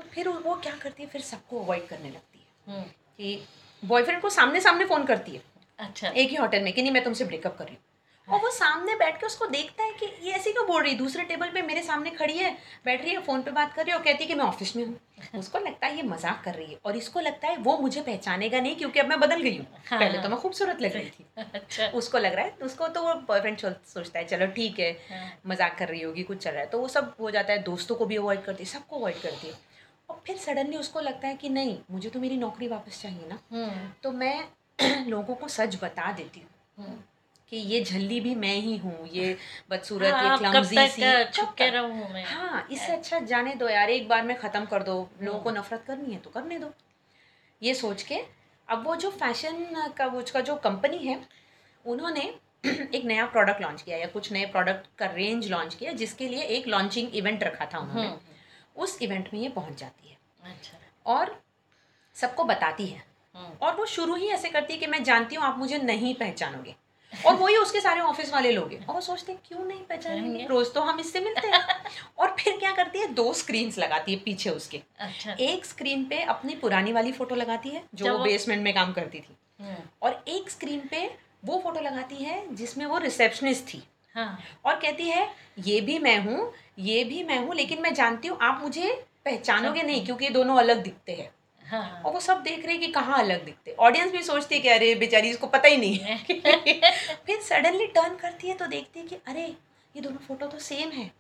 तो 0.01 0.09
फिर 0.11 0.29
वो 0.29 0.55
क्या 0.57 0.73
करती 0.83 1.03
है? 1.03 1.09
फिर 1.09 1.21
सबको 1.21 1.63
अवॉइड 1.63 1.87
करने 1.89 2.11
लगती 2.11 2.39
है। 2.39 2.75
हम्म, 2.75 2.85
कि 3.19 3.43
बॉयफ्रेंड 3.83 4.21
को 4.23 4.31
सामने 4.31 4.61
सामने 4.61 4.85
फ़ोन 4.85 5.05
करती 5.05 5.33
है। 5.33 5.43
अच्छा। 5.79 6.09
एक 6.09 6.31
ही 6.31 6.37
होटल 6.37 6.63
में 6.63 6.73
कि 6.73 6.83
नहीं 6.83 6.93
मैं 6.93 7.05
तुमसे 7.05 7.25
ब्रेकअप 7.25 7.57
कर 7.59 7.65
रही 7.65 7.75
हूँ। 7.75 7.85
और 8.29 8.41
वो 8.41 8.51
सामने 8.51 8.95
बैठ 8.95 9.19
के 9.21 9.27
उसको 9.27 9.47
देखता 9.47 9.85
है 9.85 9.93
कि 9.93 10.07
ये 10.23 10.33
ऐसी 10.33 10.53
क्यों 10.53 10.67
बोल 10.67 10.83
रही 10.83 10.93
है? 10.93 10.99
दूसरे 10.99 11.23
टेबल 11.25 11.49
पे 11.51 11.63
मेरे 11.63 11.83
सामने 11.83 12.11
खड़ी 12.11 12.37
है 12.39 12.51
बैठ 12.85 13.03
रही 13.03 13.15
है 13.15 13.21
फ़ोन 13.23 13.43
पे 13.43 13.51
बात 13.51 13.73
कर 13.75 13.83
रही 13.83 13.91
है 13.91 13.97
और 13.99 14.05
कहती 14.05 14.25
है 14.25 14.29
कि 14.29 14.35
मैं 14.35 14.45
ऑफ़िस 14.45 14.75
में 14.77 14.85
हूँ। 14.85 14.99
उसको 15.39 15.59
लगता 15.59 15.87
है 15.87 15.97
ये 15.97 16.03
मज़ाक 16.03 16.43
कर 16.45 16.55
रही 16.55 16.67
है। 16.67 16.79
और 16.85 16.97
इसको 16.97 17.21
लगता 17.21 17.49
है 17.49 17.57
वो 17.59 17.77
मुझे 17.79 18.01
पहचानेगा 18.01 18.61
नहीं 18.61 18.77
क्योंकि 18.77 19.01
अब 19.01 19.07
मैं 19.07 19.19
बदल 19.21 19.43
गई 19.43 19.57
हूँ। 19.57 19.67
हाँ, 19.87 19.99
पहले। 20.01 20.19
तो 20.19 20.29
मैं 20.29 20.39
खूबसूरत 20.39 20.81
लग 20.83 20.93
रही 20.93 21.11
थी। 21.11 21.27
अच्छा। 21.55 21.87
उसको 21.95 22.19
लग 22.19 22.35
रहा 22.35 22.45
है 22.45 22.57
उसको 22.63 22.89
तो 22.89 23.03
वो 23.03 23.15
बॉयफ्रेंड 23.29 23.59
सोचता 23.59 24.19
है 24.19 24.25
चलो 24.25 24.47
ठीक 24.47 24.79
है 24.79 24.91
हाँ, 25.11 25.33
मज़ाक 25.47 25.77
कर 25.79 25.89
रही 25.89 26.03
होगी 26.03 26.23
कुछ 26.23 26.39
चल 26.39 26.51
रहा 26.51 26.61
है। 26.61 26.67
तो 26.67 26.79
वो 26.79 26.89
सब 26.89 27.15
हो 27.21 27.31
जाता 27.31 27.53
है 27.53 27.63
दोस्तों 27.63 27.97
को 27.97 28.07
भी 28.07 28.17
अवॉइड 28.17 28.45
करती 28.45 28.65
है 28.65 28.71
सबको 28.71 28.99
अवॉइड 28.99 29.21
करती 29.23 29.49
है। 29.49 29.55
और 30.11 30.21
फिर 30.27 30.37
सडनली 30.37 30.77
उसको 30.77 31.01
लगता 31.01 31.29
है 31.29 31.35
कि 31.37 31.49
नहीं 31.49 31.77
मुझे 31.91 32.09
तो 32.11 32.21
मेरी 32.21 32.37
नौकरी 32.37 32.69
वापस 32.69 33.01
चाहिए 33.03 33.29
ना। 33.29 33.39
हम्म, 33.53 33.89
तो 34.03 34.11
मैं 34.13 34.49
लोगों 35.09 35.35
को 35.35 35.49
सच 35.49 35.77
बता 35.83 36.13
देती 36.13 36.41
हूँ 36.41 36.85
हम्म। 36.85 36.97
कि 37.53 37.57
ये 37.57 37.83
झल्ली 37.85 38.21
भी 38.21 38.35
मैं 38.35 38.55
ही 38.57 38.77
हूँ 38.77 39.09
ये 39.09 39.37
बदसूरत 39.71 40.13
हाँ, 40.15 40.33
ये 40.33 40.39
क्लमजी 40.39 40.87
सी 40.89 41.25
छुप 41.33 41.55
के? 41.59 41.71
मैं? 42.13 42.25
हाँ 42.25 42.67
इससे 42.71 42.93
अच्छा 42.93 43.19
जाने 43.31 43.55
दो 43.55 43.69
यार 43.69 43.91
एक 43.91 44.09
बार 44.09 44.23
में 44.23 44.37
ख़त्म 44.37 44.65
कर 44.65 44.83
दो 44.83 44.95
लोगों 45.23 45.41
हम्म। 45.41 45.45
को 45.45 45.51
नफरत 45.51 45.85
करनी 45.87 46.13
है 46.15 46.21
तो 46.21 46.31
करने 46.31 46.59
दो। 46.59 46.73
ये 47.63 47.75
सोच 47.75 48.03
के 48.03 48.21
अब 48.69 48.87
वो 48.87 48.97
जो 48.97 49.11
फ़ैशन 49.11 49.93
का 49.97 50.07
वो 50.07 50.21
उसका 50.21 50.41
जो 50.41 50.57
कंपनी 50.65 50.99
है 50.99 51.21
उन्होंने 51.85 52.33
एक 52.67 53.05
नया 53.05 53.27
प्रोडक्ट 53.27 53.63
लॉन्च 53.63 53.83
किया 53.83 53.97
या 53.99 54.07
कुछ 54.07 54.33
नए 54.33 54.47
प्रोडक्ट 54.47 54.87
का 54.99 55.07
रेंज 55.07 55.51
लॉन्च 55.51 55.75
किया 55.75 55.93
जिसके 55.93 56.29
लिए 56.29 56.43
एक 56.57 56.67
लॉन्चिंग 56.69 57.15
इवेंट 57.15 57.43
रखा 57.43 57.67
था 57.75 57.79
उन्होंने। 57.79 58.09
उस 58.77 58.99
इवेंट 59.03 59.31
में 59.35 59.41
ये 59.41 59.49
पहुँच 59.49 59.79
जाती 59.79 60.09
है। 60.09 60.17
अच्छा। 60.45 60.79
और 61.07 61.43
सबको 62.15 62.45
बताती 62.45 62.87
है। 62.87 63.05
हम्म, 63.35 63.53
और 63.63 63.77
वो 63.77 63.87
शुरू 63.87 64.15
ही 64.15 64.29
ऐसे 64.29 64.49
करती 64.49 64.73
है 64.73 64.79
कि 64.79 64.87
मैं 64.87 65.05
जानती 65.05 65.35
हूँ 65.35 65.45
आप 65.45 65.59
मुझे 65.59 65.79
नहीं 65.79 66.15
पहचानोगे। 66.15 66.77
और 67.27 67.35
वही 67.35 67.57
उसके 67.57 67.81
सारे 67.81 68.01
ऑफ़िस 68.01 68.33
वाले 68.33 68.53
लोग 68.53 68.73
हैं। 68.73 68.87
और 68.87 68.95
वो 68.95 69.01
सोचते 69.01 69.33
हैं 69.33 69.41
क्यों 69.49 69.65
नहीं 69.65 69.81
पहचानेंगे। 69.81 70.47
रोज 70.47 70.75
तो 70.75 70.81
हम 70.81 71.01
इससे 71.01 71.21
मिलते 71.21 71.49
हैं। 71.49 71.85
और 72.19 72.37
फिर 72.39 72.59
क्या 72.59 72.73
करती 72.73 72.99
है 72.99 73.07
दो 73.07 73.33
स्क्रीन 73.33 73.73
लगाती 73.79 74.15
है 74.15 74.19
पीछे 74.19 74.51
उसके। 74.51 74.83
अच्छा। 74.99 75.37
एक 75.41 75.65
स्क्रीन 75.65 76.05
पे 76.05 76.23
अपनी 76.23 76.55
पुरानी 76.55 76.93
वाली 76.93 77.13
फ़ोटो 77.13 77.35
लगाती 77.35 77.69
है 77.69 77.85
जो 77.95 78.13
वो 78.13 78.19
वो- 78.19 78.29
बेसमेंट 78.29 78.63
में 78.63 78.75
काम 78.75 78.93
करती 78.93 79.21
थी। 79.21 79.37
हम्म, 79.61 79.77
और 80.03 80.25
एक 80.29 80.51
स्क्रीन 80.51 80.81
पे 80.81 81.17
वो 81.45 81.61
फ़ोटो 81.61 81.81
लगाती 81.81 82.17
है 82.17 82.55
जिसमें 82.55 82.87
वो 82.87 82.99
रिसेप्शनिस्ट 82.99 83.65
थी। 83.65 83.83
हाँ। 84.15 84.39
और 84.65 84.77
कहती 84.77 85.09
है 85.09 85.29
ये 85.59 85.81
भी 85.81 85.99
मैं 85.99 86.19
हूँ 86.19 86.53
ये 86.79 87.03
भी 87.05 87.23
मैं 87.23 87.39
हूँ 87.39 87.55
लेकिन 87.55 87.83
मैं 87.83 87.93
जानती 87.95 88.29
हूँ 88.29 88.39
आप 88.43 88.61
मुझे 88.63 88.93
पहचानोगे 89.25 89.83
नहीं 89.83 90.05
क्योंकि 90.05 90.25
ये 90.25 90.31
दोनों 90.31 90.57
अलग 90.57 90.83
दिखते 90.83 91.13
हैं। 91.13 91.31
हाँ 91.67 92.03
और 92.05 92.13
वो 92.13 92.21
सब 92.21 92.43
देख 92.43 92.65
रहे 92.65 92.75
हैं 92.75 92.81
कि 92.81 92.93
कहाँ 92.93 93.19
अलग 93.19 93.45
दिखते 93.45 93.75
ऑडियंस 93.79 94.13
भी 94.13 94.23
सोचती 94.23 94.55
है 94.55 94.61
कि 94.61 94.69
अरे 94.69 94.95
बेचारी 94.95 95.31
इसको 95.31 95.47
पता 95.47 95.69
ही 95.69 95.77
नहीं 95.77 95.99
है। 95.99 96.17
फिर 97.27 97.41
सडनली 97.41 97.87
टर्न 97.87 98.17
करती 98.17 98.49
है 98.49 98.55
तो 98.55 98.67
देखती 98.67 99.01
है 99.01 99.07
कि 99.07 99.17
अरे 99.27 99.47
ये 99.95 100.01
दोनों 100.01 100.19
फ़ोटो 100.19 100.47
तो 100.47 100.59
सेम 100.59 100.91
है। 100.91 101.11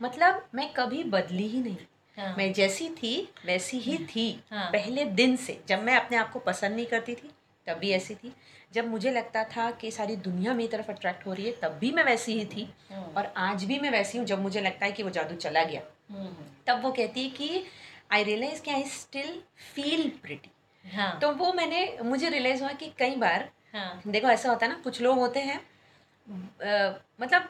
मतलब 0.00 0.46
मैं 0.54 0.72
कभी 0.72 1.02
बदली 1.04 1.46
ही 1.48 1.60
नहीं। 1.60 1.76
हाँ, 2.16 2.34
मैं 2.38 2.52
जैसी 2.52 2.88
थी 2.88 3.28
वैसी 3.46 3.78
ही। 3.78 3.96
थी 4.06 4.28
हाँ। 4.50 4.70
पहले 4.72 5.04
दिन 5.04 5.36
से 5.36 5.60
जब 5.68 5.82
मैं 5.82 5.96
अपने 5.96 6.16
आप 6.16 6.30
को 6.32 6.38
पसंद 6.38 6.76
नहीं 6.76 6.86
करती 6.86 7.14
थी 7.14 7.30
तब 7.66 7.78
भी 7.78 7.90
ऐसी 7.90 8.14
थी। 8.14 8.32
जब 8.74 8.88
मुझे 8.88 9.10
लगता 9.10 9.42
था 9.56 9.70
कि 9.70 9.90
सारी 9.90 10.16
दुनिया 10.16 10.54
मेरी 10.54 10.68
तरफ़ 10.68 10.90
अट्रैक्ट 10.92 11.26
हो 11.26 11.32
रही 11.32 11.46
है 11.46 11.52
तब 11.62 11.76
भी 11.80 11.90
मैं 11.92 12.04
वैसी 12.04 12.32
ही 12.38 12.44
थी 12.44 12.68
हम्म, 12.92 13.02
और 13.16 13.32
आज 13.36 13.64
भी 13.64 13.78
मैं 13.78 13.90
वैसी 13.90 14.18
हूँ 14.18 14.26
जब 14.26 14.42
मुझे 14.42 14.60
लगता 14.60 14.86
है 14.86 14.92
कि 14.92 15.02
वो 15.02 15.10
जादू 15.10 15.34
चला 15.36 15.62
गया। 15.64 15.80
हम्म, 16.10 16.34
तब 16.66 16.82
वो 16.82 16.92
कहती 16.92 17.22
है 17.24 17.30
कि 17.30 17.64
आई 18.12 18.22
रियलाइज़ 18.24 18.62
कि 18.62 18.70
आई 18.70 18.82
स्टिल 18.84 19.42
फील 19.74 20.08
प्रिटी 20.22 20.50
हाँ। 20.84 21.18
तो 21.20 21.30
वो 21.32 21.52
मैंने 21.52 21.98
मुझे 22.04 22.28
रियलाइज़ 22.28 22.62
हुआ 22.62 22.72
कि 22.72 22.92
कई 22.98 23.16
बार 23.16 23.48
हाँ। 23.72 24.02
देखो 24.06 24.28
ऐसा 24.28 24.48
होता 24.50 24.66
है 24.66 24.72
ना 24.72 24.78
कुछ 24.84 25.00
लोग 25.02 25.18
होते 25.18 25.40
हैं 25.40 25.58
अ, 25.58 27.00
मतलब 27.20 27.48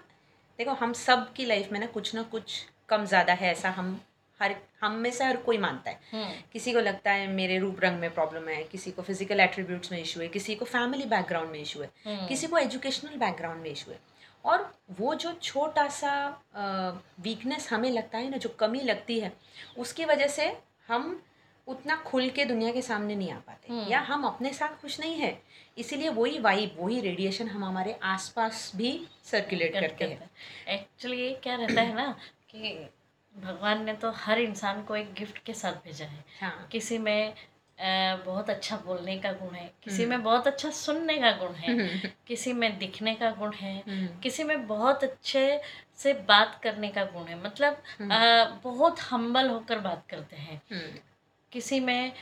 देखो 0.58 0.73
हम 0.75 0.92
सब 0.92 1.32
की 1.32 1.44
लाइफ 1.44 1.73
में 1.73 1.78
ना 1.80 1.87
कुछ 1.87 2.14
ना 2.14 2.23
कुछ 2.23 2.64
कम 2.88 3.04
ज़्यादा 3.04 3.32
है 3.32 3.50
ऐसा 3.52 3.70
हम 3.70 4.00
हर 4.40 4.55
हम 4.81 4.93
में 4.95 5.11
से 5.11 5.25
हर 5.25 5.37
कोई 5.38 5.59
मानता 5.59 5.90
है। 5.90 6.00
हम्म, 6.12 6.33
किसी 6.52 6.73
को 6.73 6.81
लगता 6.81 7.12
है 7.12 7.26
मेरे 7.28 7.59
रूप 7.59 7.81
रंग 7.83 8.00
में 8.00 8.11
प्रॉब्लम 8.14 8.49
है 8.49 8.62
किसी 8.64 8.90
को 8.90 9.02
फ़िज़िकल 9.02 9.40
एट्रीब्यूट्स 9.40 9.93
में 9.93 10.00
इशू 10.00 10.21
है 10.21 10.28
किसी 10.28 10.55
को 10.55 10.64
फैमिली 10.64 11.05
बैकग्राउंड 11.07 11.50
में 11.50 11.61
इशू 11.61 11.81
है 11.81 11.90
हम्म, 12.07 12.26
किसी 12.28 12.47
को 12.47 12.59
एजुकेशनल 12.59 13.16
बैकग्राउंड 13.19 13.62
में 13.62 13.71
इशू 13.71 13.90
है। 13.90 13.99
और 14.45 14.71
वो 14.99 15.14
जो 15.16 15.33
छोटा 15.43 15.87
सा 15.90 16.12
वीकनेस 17.21 17.69
हमें 17.71 17.90
लगता 17.90 18.19
है 18.19 18.28
ना 18.31 18.37
जो 18.37 18.49
कमी 18.59 18.81
लगती 18.83 19.19
है 19.21 19.33
उसकी 19.78 20.05
वजह 20.05 20.26
से 20.28 20.52
हम 20.88 21.21
उतना 21.66 21.97
खुल 22.07 22.28
के 22.31 22.45
दुनिया 22.45 22.73
के 22.73 22.83
सामने 22.83 23.14
नहीं 23.14 23.31
आ 23.31 23.38
पाते। 23.38 23.73
हम्म। 23.73 23.88
या 23.90 24.00
हम 24.00 24.25
अपने 24.25 24.52
साथ 24.52 24.81
खुश 24.81 24.99
नहीं 25.00 25.14
है 25.14 25.38
इसीलिए 25.78 26.09
वही 26.11 26.38
वाइब 26.38 26.76
वही 26.81 27.00
रेडिएशन 27.00 27.49
हम 27.49 27.64
हमारे 27.64 27.97
आसपास 28.05 28.71
भी 28.76 28.93
सर्कुलेट 29.25 29.73
करते 29.73 30.05
हैं। 30.05 30.31
एक्चुअली 30.75 31.33
क्या 31.43 31.55
रहता 31.57 31.81
है 31.81 31.95
ना 31.95 32.07
कि 32.50 32.88
भगवान 33.37 33.85
ने 33.85 33.93
तो 33.93 34.11
हर 34.11 34.38
इंसान 34.38 34.83
को 34.83 34.97
एक 34.97 35.12
गिफ्ट 35.14 35.38
के 35.38 35.55
साथ 35.55 35.73
भेजा 35.73 36.07
है। 36.07 36.25
हाँ। 36.40 36.69
किसी 36.73 36.99
में 36.99 37.35
बहुत 38.26 38.50
अच्छा 38.50 38.76
बोलने 38.76 39.19
का 39.19 39.33
गुण 39.33 39.55
है 39.55 39.71
किसी 39.83 40.02
हम्म। 40.02 40.11
में 40.11 40.23
बहुत 40.23 40.47
अच्छा 40.47 40.71
सुनने 40.71 41.19
का 41.19 41.33
गुण 41.33 41.55
है 41.55 41.75
किसी 42.26 42.52
में 42.52 42.78
दिखने 42.78 43.14
का 43.14 43.31
गुण 43.31 43.52
है 43.52 43.83
हम्म, 43.88 44.21
किसी 44.21 44.45
में 44.45 44.66
बहुत 44.66 45.05
अच्छे 45.05 45.61
से 45.97 46.12
बात 46.28 46.61
करने 46.62 46.88
का 46.88 47.05
गुण 47.05 47.25
है। 47.25 47.43
मतलब 47.43 47.83
हम्म। 47.99 48.61
बहुत 48.64 49.00
हम्बल 49.00 49.49
होकर 49.49 49.78
बात 49.78 50.05
करते 50.11 50.37
हैं। 50.37 50.62
किसी 51.52 51.81
में 51.81 52.12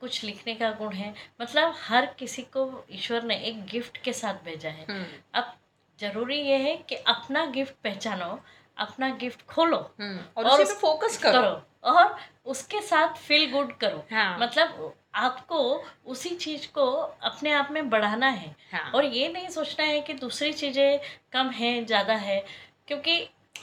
कुछ 0.00 0.24
लिखने 0.24 0.54
का 0.54 0.70
गुण 0.70 0.92
है। 0.92 1.14
मतलब 1.40 1.74
हर 1.76 2.06
किसी 2.18 2.42
को 2.42 2.84
ईश्वर 2.90 3.22
ने 3.22 3.36
एक 3.36 3.64
गिफ्ट 3.66 3.96
के 3.96 4.12
साथ 4.12 4.34
भेजा 4.34 4.70
है। 4.70 4.86
अब 5.34 5.54
ज़रूरी 6.00 6.40
ये 6.40 6.56
है 6.56 6.76
कि 6.76 6.94
अपना 6.94 7.44
गिफ्ट 7.46 7.74
पहचानो 7.84 8.40
अपना 8.76 9.08
गिफ्ट 9.16 9.42
खोलो 9.46 9.76
हम्म, 10.00 10.18
और 10.36 10.44
और 10.46 10.62
उसी 10.62 10.74
फोकस 10.74 11.18
करो। 11.18 11.40
करो 11.42 11.90
और 11.92 12.16
उसके 12.46 12.80
साथ 12.82 13.14
फील 13.18 13.50
गुड 13.52 13.76
करो। 13.78 14.04
हाँ। 14.12 14.38
मतलब 14.40 14.94
आपको 15.14 15.58
उसी 16.06 16.30
चीज़ 16.36 16.66
को 16.68 16.86
अपने 17.24 17.52
आप 17.52 17.70
में 17.70 17.88
बढ़ाना 17.90 18.28
है। 18.28 18.54
हाँ। 18.72 18.90
और 18.92 19.04
ये 19.04 19.28
नहीं 19.28 19.48
सोचना 19.48 19.84
है 19.84 20.00
कि 20.00 20.14
दूसरी 20.14 20.52
चीज़ें 20.52 21.00
कम 21.32 21.50
है 21.50 21.84
ज़्यादा 21.84 22.14
है 22.14 22.44
क्योंकि 22.88 23.18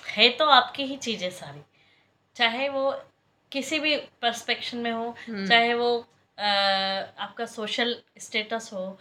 है 0.08 0.30
तो 0.30 0.46
आपकी 0.50 0.84
ही 0.84 0.96
चीज़ें 0.98 1.30
सारी। 1.32 1.62
चाहे 2.36 2.70
वो 2.70 2.92
किसी 3.52 3.80
भी 3.80 3.96
परस्पेक्शन 4.22 4.78
में 4.78 4.92
हो 4.92 5.16
हम्म, 5.28 5.46
चाहे 5.48 5.74
वो 5.74 5.98
अ, 6.38 6.44
आपका 6.44 7.46
सोशल 7.46 7.96
स्टेटस 8.20 8.70
हो 8.74 8.98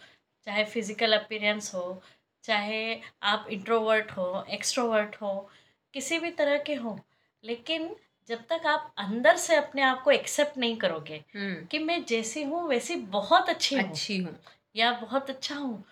चाहे 0.47 0.63
फ़िज़िकल 0.65 1.13
अपीयरेंस 1.17 1.73
हो 1.75 2.01
चाहे 2.43 2.81
आप 3.23 3.47
इंट्रोवर्ट 3.51 4.11
हो 4.11 4.45
एक्सट्रोवर्ट 4.49 5.15
हो 5.21 5.31
किसी 5.93 6.19
भी 6.19 6.31
तरह 6.31 6.57
के 6.57 6.73
हो 6.73 6.99
लेकिन 7.43 7.95
जब 8.27 8.43
तक 8.49 8.65
आप 8.65 8.93
अंदर 8.97 9.37
से 9.37 9.55
अपने 9.55 9.81
आप 9.81 10.01
को 10.03 10.11
एक्सेप्ट 10.11 10.57
नहीं 10.57 10.77
करोगे 10.77 11.23
हम्म, 11.35 11.65
कि 11.65 11.79
मैं 11.79 12.05
जैसी 12.05 12.43
हूँ 12.43 12.67
वैसी 12.67 12.95
बहुत 12.95 13.49
अच्छी 13.49 13.75
हूँ 13.75 13.89
अच्छी 13.89 14.17
हूँ। 14.17 14.37
या 14.75 14.91
बहुत 14.91 15.29
अच्छा 15.29 15.55
हूँ 15.55 15.83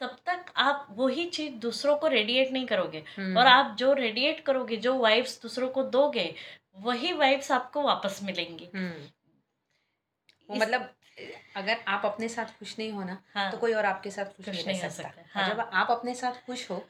तब 0.00 0.16
तक 0.26 0.44
आप 0.56 0.86
वही 0.90 1.24
चीज़ 1.26 1.52
दूसरों 1.54 1.96
को 1.96 2.06
रेडिएट 2.06 2.52
नहीं 2.52 2.66
करोगे। 2.66 3.04
हम्म, 3.16 3.38
और 3.38 3.46
आप 3.46 3.76
जो 3.76 3.92
रेडिएट 3.92 4.44
करोगे 4.44 4.76
जो 4.76 4.94
वाइब्स 4.98 5.42
दूसरों 5.42 5.68
को 5.68 5.82
दोगे 5.82 6.34
वही 6.76 7.12
वाइब्स 7.12 7.50
आपको 7.52 7.82
वापस 7.82 8.20
मिलेंगी। 8.22 8.68
हम्म, 8.74 8.92
वो 10.48 10.54
इस- 10.54 10.62
मतलब 10.62 10.94
अगर 11.56 11.76
आप 11.88 12.06
अपने 12.06 12.28
साथ 12.28 12.44
खुश 12.44 12.78
नहीं 12.78 12.92
हो 12.92 13.04
ना 13.04 13.22
हाँ। 13.34 13.50
तो 13.52 13.58
कोई 13.58 13.72
और 13.72 13.86
आपके 13.86 14.10
साथ 14.10 14.24
खुश 14.24 14.46
खुश 14.46 14.54
नहीं 14.54 14.66
नहीं 14.66 14.82
हो 14.82 14.88
सकता। 14.90 15.08
सकता, 15.08 15.40
हाँ। 15.40 15.48
जब 15.50 15.60
आप 15.60 15.90
अपने 15.90 16.14
साथ 16.14 16.46
खुश 16.46 16.70
हो 16.70 16.84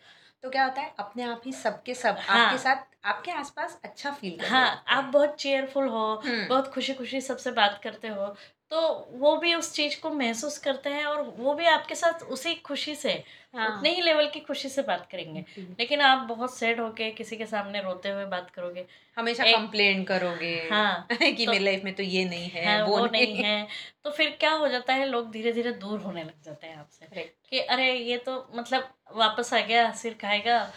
तो 0.45 0.51
क्या 0.51 0.65
होता 0.65 0.81
है 0.81 0.95
अपने 0.99 1.23
आप 1.23 1.43
ही 1.47 1.53
सबके 1.53 1.95
सब 1.95 2.17
हाँ। 2.21 2.39
आपके 2.41 2.59
साथ 2.59 2.85
आपके 3.05 3.31
आसपास 3.31 3.81
अच्छा 3.85 4.11
फील 4.11 4.45
हाँ 4.47 4.85
आप 4.89 5.05
बहुत 5.05 5.35
चेयरफुल 5.37 5.87
हो 5.89 6.05
हम्म, 6.25 6.49
बहुत 6.49 6.69
खुशी 6.73 6.95
खुशी 6.95 7.21
सबसे 7.21 7.51
बात 7.53 7.81
करते 7.83 8.09
हो 8.09 8.35
तो 8.71 9.09
वो 9.13 9.37
भी 9.37 9.55
उस 9.55 9.73
चीज़ 9.73 10.01
को 10.01 10.11
महसूस 10.11 10.59
करते 10.59 10.91
हैं 10.91 11.05
और 11.05 11.23
वो 11.23 11.55
भी 11.55 11.65
आपके 11.67 11.95
साथ 11.95 12.23
उसी 12.23 12.55
खुशी 12.55 12.95
से 12.95 13.25
हाँ, 13.57 13.77
उतने 13.77 13.91
ही 13.95 14.01
लेवल 14.01 14.29
की 14.29 14.41
खुशी 14.41 14.69
से 14.69 14.83
बात 14.83 15.09
करेंगे। 15.11 15.45
लेकिन 15.59 16.01
आप 16.01 16.19
बहुत 16.19 16.59
सैड 16.59 16.81
होके 16.81 17.11
किसी 17.11 17.37
के 17.37 17.47
सामने 17.47 17.83
रोते 17.83 18.09
हुए 18.09 18.25
बात 18.25 18.51
करोगे। 18.51 18.87
हमेशा 19.17 19.45
कंप्लेन 19.45 20.05
करोगे 20.05 20.69
हाँ 20.73 21.07
कि 21.23 21.45
तो- 21.45 21.49
मेरी 21.49 21.65
लाइफ 21.65 21.85
में 21.85 21.95
तो 21.95 22.03
ये 22.03 22.25
नहीं 22.25 22.51
है 22.51 22.65
है 22.65 22.85
वो, 22.85 22.99
वो 22.99 23.07
नहीं 23.07 23.37
है। 23.37 23.69
तो 24.05 24.11
फिर 24.11 24.37
क्या 24.41 24.53
हो 24.53 24.69
जाता 24.69 24.93
है 24.93 25.07
लोग 25.07 25.31
धीरे 25.31 25.53
धीरे 25.53 25.73
दूर 25.73 26.01
होने 26.01 26.25
लग 26.25 26.43
जाते 26.45 26.67
हैं 26.67 26.77
आपसे. 26.77 27.35
कि 27.51 27.61
अरे 27.61 27.95
ये 27.95 28.17
तो 28.19 28.51
मतलब 28.55 28.95
वापस 29.15 29.55
आ 29.55 29.61
गया 29.61 29.93
सिर 29.93 30.15
खाएगा 30.15 30.73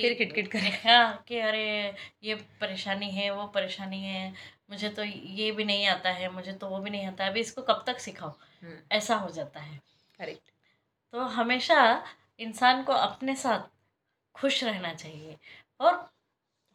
फिर 0.00 0.14
किटकिट 0.14 0.48
करे। 0.48 0.68
हाँ 0.68 1.24
कि 1.28 1.38
अरे 1.38 1.94
ये 2.22 2.34
परेशानी 2.34 3.10
है 3.10 3.30
वो 3.30 3.46
परेशानी 3.46 4.02
है 4.02 4.32
मुझे 4.70 4.88
तो 4.88 5.04
ये 5.04 5.52
भी 5.52 5.64
नहीं 5.64 5.86
आता 5.86 6.10
है 6.10 6.32
मुझे 6.32 6.52
तो 6.52 6.66
वो 6.66 6.78
भी 6.78 6.90
नहीं 6.90 7.06
आता 7.06 7.24
है 7.24 7.30
अभी 7.30 7.40
इसको 7.40 7.62
कब 7.62 7.84
तक 7.86 7.98
सिखाओ 7.98 8.28
हम्म, 8.28 8.78
ऐसा 8.92 9.16
हो 9.16 9.30
जाता 9.30 9.60
है। 9.60 9.80
करेक्ट। 10.18 10.50
तो 11.12 11.20
हमेशा 11.20 12.04
इंसान 12.38 12.82
को 12.82 12.92
अपने 12.92 13.36
साथ 13.36 13.58
खुश 14.34 14.64
रहना 14.64 14.94
चाहिए 14.94 15.36
और 15.80 16.10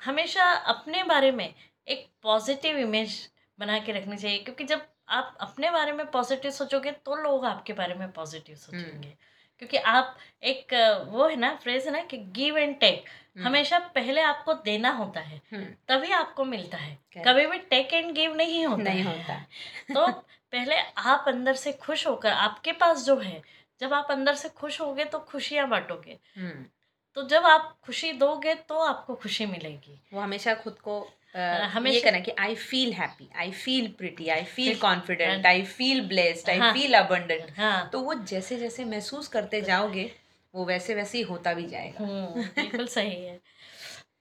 हमेशा 0.04 0.44
अपने 0.52 1.04
बारे 1.04 1.32
में 1.32 1.54
एक 1.88 2.08
पॉजिटिव 2.22 2.78
इमेज 2.78 3.30
बना 3.60 3.80
के 3.80 3.92
रखनी 3.92 4.18
चाहिए 4.18 4.40
क्योंकि 4.40 4.64
जब 4.64 4.88
आप 5.10 5.38
अपने 5.42 5.72
बारे 5.72 5.92
में 5.92 6.12
पॉजिटिव 6.12 6.52
सोचोगे 6.52 6.92
तो 6.92 7.16
लोग 7.16 7.46
आपके 7.46 7.74
बारे 7.74 7.94
में 7.94 8.12
पॉजिटिव 8.12 8.56
सोचेंगे। 8.56 9.18
क्योंकि 9.60 9.78
आप 9.78 10.18
एक 10.44 10.74
वो 11.10 11.28
है 11.28 11.36
ना 11.36 11.56
फ्रेज 11.56 11.86
है 11.86 11.92
ना 11.92 12.02
कि 12.02 12.18
गिव 12.18 12.58
एंड 12.58 12.80
टेक 12.80 13.06
हमेशा 13.38 13.80
पहले 13.80 14.22
आपको 14.22 14.54
देना 14.54 14.90
होता 14.90 15.20
है 15.20 15.42
हम्म, 15.54 15.66
तभी 15.88 16.12
आपको 16.12 16.46
मिलता 16.46 16.78
है। 16.78 16.98
Correct. 16.98 17.28
कभी 17.28 17.48
भी 17.48 17.58
टेक 17.58 17.94
एंड 17.94 18.12
गिव 18.12 18.36
नहीं 18.36 18.66
होता 18.66 18.84
नहीं 18.84 19.04
होता। 19.04 19.46
तो 19.94 20.08
पहले 20.52 20.76
आप 20.98 21.26
अंदर 21.28 21.54
से 21.54 21.74
खुश 21.74 22.08
होकर 22.08 22.32
आपके 22.32 22.72
पास 22.72 23.06
जो 23.06 23.18
है 23.18 23.42
जब 23.80 23.94
आप 23.94 24.08
अंदर 24.12 24.36
से 24.36 24.50
खुश 24.50 24.82
होगे 24.82 25.06
तो 25.06 25.20
खुशियाँ 25.20 25.68
बांटोगे। 25.70 26.20
हम्म, 26.38 26.66
तो 27.14 27.24
जब 27.24 27.46
आप 27.46 27.78
खुशी 27.86 28.12
दोगे 28.12 28.56
तो 28.56 28.80
आपको 28.80 29.16
खुशी 29.16 29.46
मिलेगी। 29.46 30.02
वो 30.14 30.22
हमेशा 30.22 30.56
खुद 30.56 30.74
को 30.74 31.17
ये 31.36 31.66
हमेशा- 31.66 32.04
करना 32.04 32.20
कि 32.20 32.32
I 32.32 32.56
feel 32.56 32.94
happy 32.94 33.30
I 33.36 33.52
feel 33.52 33.92
pretty 33.92 34.30
I 34.30 34.44
feel 34.44 34.80
confident 34.80 35.46
I 35.46 35.64
feel 35.64 36.08
blessed 36.08 36.50
I. 36.50 36.60
Feel 36.74 36.94
abundant 36.94 37.50
तो 37.90 38.02
वो 38.02 38.14
जैसे 38.14 38.58
जैसे 38.58 38.86
महसूस 38.86 39.28
करते 39.28 39.62
जाओगे 39.62 40.12
वो 40.56 40.66
वैसे 40.66 40.96
वैसे 40.96 41.18
ही 41.18 41.24
होता 41.24 41.54
भी 41.54 41.68
जाएगा। 41.68 42.04
हम्म, 42.04 42.42
बिल्कुल 42.44 42.88
सही 42.88 43.26
है। 43.26 43.40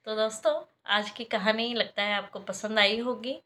तो 0.05 0.15
दोस्तों 0.15 0.75
आज 0.85 1.09
की 1.09 1.23
कहानी 1.23 1.73
लगता 1.73 2.03
है 2.03 2.13
आपको 2.13 2.39
पसंद 2.39 2.79
आई 2.79 2.99
होगी। 2.99 3.41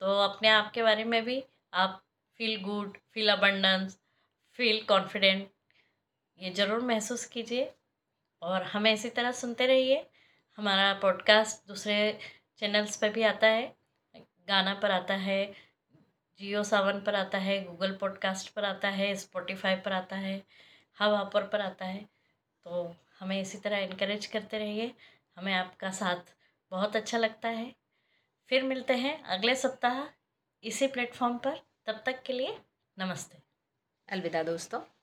तो 0.00 0.20
अपने 0.20 0.48
आप 0.48 0.72
के 0.72 0.82
बारे 0.82 1.04
में 1.04 1.24
भी 1.24 1.44
आप 1.74 2.02
feel 2.38 2.60
good 2.60 2.98
feel 3.12 3.28
abundance 3.28 3.98
feel 4.52 4.80
confident 4.80 5.50
ये 6.42 6.50
ज़रूर 6.50 6.80
महसूस 6.80 7.24
कीजिए। 7.24 7.72
और 8.42 8.62
हमें 8.62 8.92
इसी 8.92 9.08
तरह 9.08 9.32
सुनते 9.32 9.66
रहिए। 9.66 10.06
हमारा 10.56 10.94
पॉडकास्ट 10.94 11.68
दूसरे 11.68 12.18
चैनल्स 12.58 12.96
पर 12.96 13.10
भी 13.10 13.22
आता 13.22 13.46
है, 13.46 13.76
गाना 14.48 14.74
पर 14.74 14.90
आता 14.90 15.14
है, 15.14 15.54
जियो 16.38 16.64
सावन 16.64 17.00
पर 17.00 17.14
आता 17.14 17.38
है, 17.38 17.64
गूगल 17.64 17.96
पॉडकास्ट 17.96 18.52
पर 18.52 18.64
आता 18.64 18.88
है, 18.88 19.16
स्पॉटिफाई 19.16 19.76
पर 19.76 19.92
आता 19.92 20.16
है 20.16 20.42
हवा 20.98 21.24
पर 21.24 21.48
पर 21.48 21.60
आता 21.60 21.84
है। 21.84 22.02
तो 22.64 22.96
हमें 23.20 23.40
इसी 23.40 23.58
तरह 23.58 23.78
इनक्रेज 23.78 24.26
करते 24.26 24.58
रहिए। 24.58 24.94
हमें 25.36 25.54
आपका 25.54 25.90
साथ 25.90 26.36
बहुत 26.70 26.96
अच्छा 26.96 27.18
लगता 27.18 27.48
है। 27.48 27.74
फिर 28.48 28.62
मिलते 28.62 28.94
हैं 28.94 29.22
अगले 29.22 29.54
सप्ताह 29.54 30.14
इसी 30.64 30.86
प्लेटफॉर्म 30.86 31.38
पर। 31.38 31.60
तब 31.86 32.02
तक 32.06 32.22
के 32.22 32.32
लिए 32.32 32.58
नमस्ते। 32.98 33.38
अलविदा 34.08 34.42
दोस्तों। 34.42 34.95